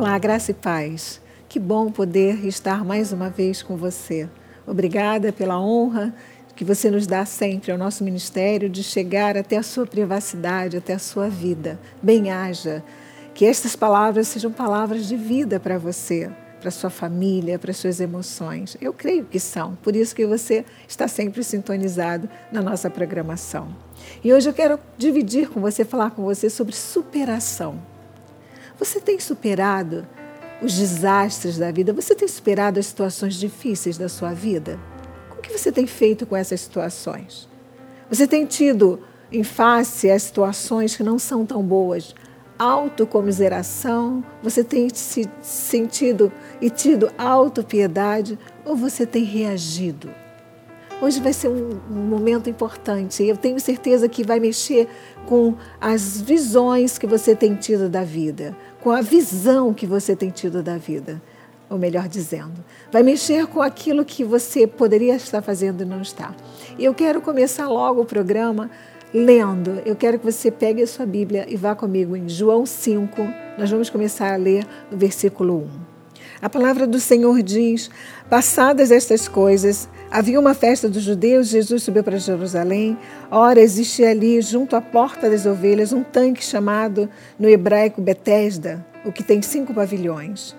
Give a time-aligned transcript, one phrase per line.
[0.00, 1.20] Olá, graça e paz.
[1.46, 4.26] Que bom poder estar mais uma vez com você.
[4.66, 6.14] Obrigada pela honra
[6.56, 10.94] que você nos dá sempre ao nosso ministério de chegar até a sua privacidade, até
[10.94, 11.78] a sua vida.
[12.02, 12.82] Bem-haja.
[13.34, 16.30] Que estas palavras sejam palavras de vida para você,
[16.62, 18.78] para sua família, para suas emoções.
[18.80, 23.68] Eu creio que são, por isso que você está sempre sintonizado na nossa programação.
[24.24, 27.99] E hoje eu quero dividir com você, falar com você sobre superação.
[28.80, 30.08] Você tem superado
[30.62, 31.92] os desastres da vida?
[31.92, 34.80] Você tem superado as situações difíceis da sua vida?
[35.30, 37.46] O que você tem feito com essas situações?
[38.08, 38.98] Você tem tido
[39.30, 42.14] em face as situações que não são tão boas,
[42.58, 44.24] autocomiseração?
[44.42, 48.38] Você tem se sentido e tido autopiedade?
[48.64, 50.08] Ou você tem reagido?
[51.02, 53.24] Hoje vai ser um, um momento importante.
[53.24, 54.86] Eu tenho certeza que vai mexer
[55.26, 60.30] com as visões que você tem tido da vida, com a visão que você tem
[60.30, 61.20] tido da vida.
[61.68, 66.34] Ou melhor dizendo, vai mexer com aquilo que você poderia estar fazendo e não está.
[66.76, 68.68] E eu quero começar logo o programa
[69.14, 69.80] lendo.
[69.84, 73.22] Eu quero que você pegue a sua Bíblia e vá comigo em João 5.
[73.56, 75.90] Nós vamos começar a ler no versículo 1.
[76.42, 77.90] A palavra do Senhor diz:
[78.28, 82.98] Passadas estas coisas, havia uma festa dos judeus, Jesus subiu para Jerusalém.
[83.30, 87.08] Ora, existia ali, junto à porta das ovelhas, um tanque chamado
[87.38, 90.56] no hebraico Betesda, o que tem cinco pavilhões.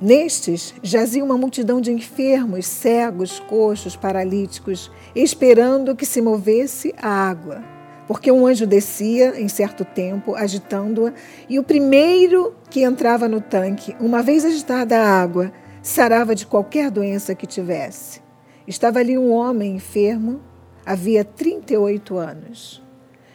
[0.00, 7.78] Nestes jazia uma multidão de enfermos, cegos, coxos, paralíticos, esperando que se movesse a água
[8.08, 11.12] porque um anjo descia em certo tempo, agitando-a,
[11.46, 16.90] e o primeiro que entrava no tanque, uma vez agitada a água, sarava de qualquer
[16.90, 18.26] doença que tivesse.
[18.68, 20.42] Estava ali um homem enfermo,
[20.84, 22.82] havia 38 anos.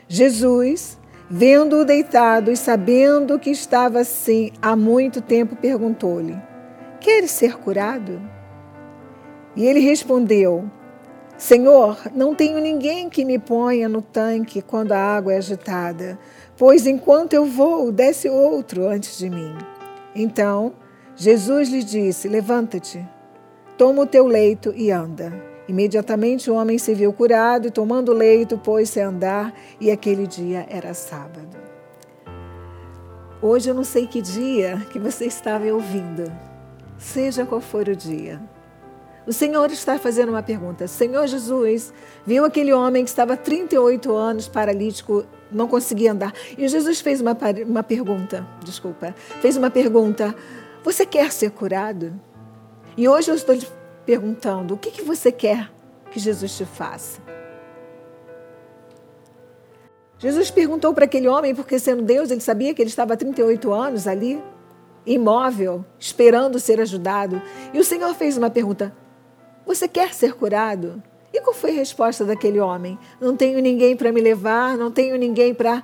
[0.07, 6.39] Jesus, vendo-o deitado e sabendo que estava assim há muito tempo, perguntou-lhe:
[6.99, 8.21] Queres ser curado?
[9.55, 10.69] E ele respondeu:
[11.35, 16.19] Senhor, não tenho ninguém que me ponha no tanque quando a água é agitada,
[16.55, 19.57] pois enquanto eu vou, desce outro antes de mim.
[20.13, 20.73] Então
[21.15, 23.03] Jesus lhe disse: Levanta-te,
[23.77, 25.33] toma o teu leito e anda.
[25.67, 30.27] Imediatamente o homem se viu curado e, tomando o leito, pôs-se a andar, e aquele
[30.27, 31.57] dia era sábado.
[33.41, 36.31] Hoje eu não sei que dia que você estava ouvindo,
[36.97, 38.41] seja qual for o dia.
[39.25, 40.85] O Senhor está fazendo uma pergunta.
[40.85, 41.93] Senhor Jesus
[42.25, 46.33] viu aquele homem que estava 38 anos paralítico, não conseguia andar.
[46.57, 50.35] E Jesus fez uma, uma pergunta, desculpa, fez uma pergunta:
[50.83, 52.13] Você quer ser curado?
[52.95, 53.67] E hoje eu estou lhe
[54.05, 55.71] perguntando: o que, que você quer
[56.11, 57.21] que Jesus te faça?
[60.19, 63.73] Jesus perguntou para aquele homem, porque sendo Deus, ele sabia que ele estava há 38
[63.73, 64.41] anos ali,
[65.05, 67.41] imóvel, esperando ser ajudado.
[67.73, 68.95] E o Senhor fez uma pergunta:
[69.65, 71.01] você quer ser curado?
[71.33, 72.97] E qual foi a resposta daquele homem?
[73.19, 75.83] Não tenho ninguém para me levar, não tenho ninguém para.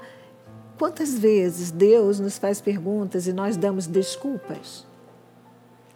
[0.77, 4.87] Quantas vezes Deus nos faz perguntas e nós damos desculpas?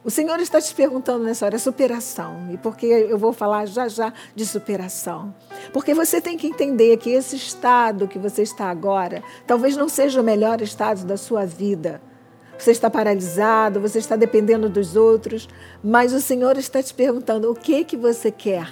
[0.03, 2.49] O Senhor está te perguntando nessa hora, superação.
[2.51, 5.33] E porque eu vou falar já já de superação.
[5.71, 10.19] Porque você tem que entender que esse estado que você está agora, talvez não seja
[10.19, 12.01] o melhor estado da sua vida
[12.63, 15.49] você está paralisado, você está dependendo dos outros,
[15.83, 18.71] mas o Senhor está te perguntando o que que você quer.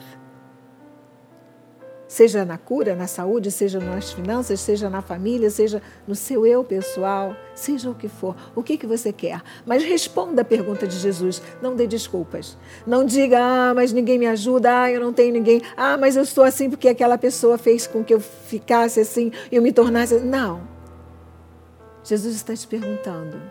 [2.12, 6.62] Seja na cura, na saúde, seja nas finanças, seja na família, seja no seu eu
[6.62, 8.36] pessoal, seja o que for.
[8.54, 9.42] O que que você quer?
[9.66, 11.42] Mas responda a pergunta de Jesus.
[11.62, 12.58] Não dê desculpas.
[12.86, 16.24] Não diga, ah, mas ninguém me ajuda, ah, eu não tenho ninguém, ah, mas eu
[16.24, 20.20] estou assim porque aquela pessoa fez com que eu ficasse assim, eu me tornasse.
[20.20, 20.68] Não.
[22.04, 23.42] Jesus está te perguntando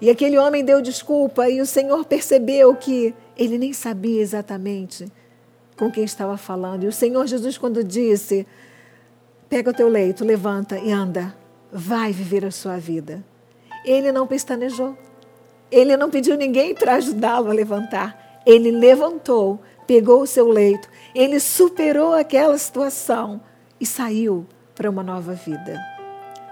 [0.00, 5.06] e aquele homem deu desculpa e o Senhor percebeu que ele nem sabia exatamente
[5.76, 6.84] com quem estava falando.
[6.84, 8.46] E o Senhor Jesus, quando disse:
[9.48, 11.34] Pega o teu leito, levanta e anda,
[11.72, 13.24] vai viver a sua vida.
[13.84, 14.96] Ele não pestanejou.
[15.70, 18.40] Ele não pediu ninguém para ajudá-lo a levantar.
[18.46, 23.40] Ele levantou, pegou o seu leito, ele superou aquela situação
[23.80, 25.80] e saiu para uma nova vida.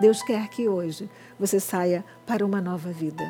[0.01, 1.09] Deus quer que hoje
[1.39, 3.25] você saia para uma nova vida.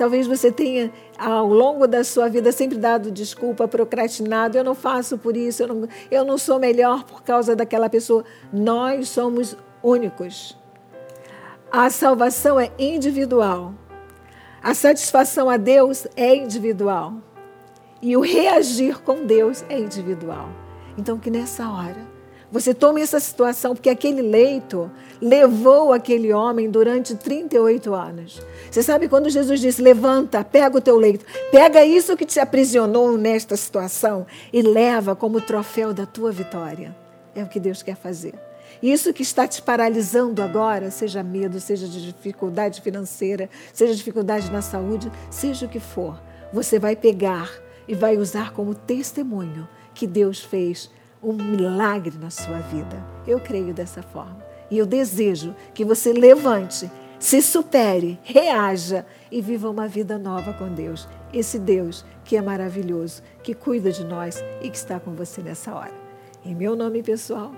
[0.00, 4.56] Talvez você tenha, ao longo da sua vida, sempre dado desculpa, procrastinado.
[4.56, 8.24] Eu não faço por isso, eu não, eu não sou melhor por causa daquela pessoa.
[8.50, 10.56] Nós somos únicos.
[11.70, 13.74] A salvação é individual.
[14.62, 17.12] A satisfação a Deus é individual.
[18.00, 20.48] E o reagir com Deus é individual.
[20.96, 22.08] Então, que nessa hora
[22.52, 28.42] Você tome essa situação, porque aquele leito levou aquele homem durante 38 anos.
[28.68, 33.16] Você sabe quando Jesus disse: Levanta, pega o teu leito, pega isso que te aprisionou
[33.16, 36.96] nesta situação e leva como troféu da tua vitória.
[37.36, 38.34] É o que Deus quer fazer.
[38.82, 44.62] Isso que está te paralisando agora, seja medo, seja de dificuldade financeira, seja dificuldade na
[44.62, 46.20] saúde, seja o que for,
[46.52, 47.50] você vai pegar
[47.86, 50.90] e vai usar como testemunho que Deus fez
[51.22, 53.04] um milagre na sua vida.
[53.26, 54.38] Eu creio dessa forma.
[54.70, 60.72] E eu desejo que você levante, se supere, reaja e viva uma vida nova com
[60.72, 61.08] Deus.
[61.32, 65.74] Esse Deus que é maravilhoso, que cuida de nós e que está com você nessa
[65.74, 65.92] hora.
[66.44, 67.52] Em meu nome pessoal,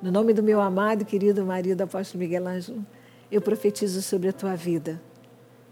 [0.00, 2.84] no nome do meu amado e querido marido apóstolo Miguel Ângelo,
[3.30, 5.00] eu profetizo sobre a tua vida.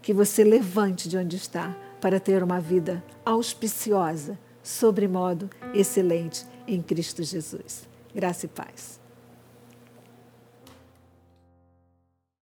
[0.01, 7.23] Que você levante de onde está para ter uma vida auspiciosa, sobremodo excelente em Cristo
[7.23, 7.87] Jesus.
[8.13, 9.00] Graça e paz.